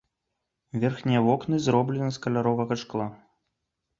[0.83, 3.07] Верхнія вокны зроблены з каляровага шкла.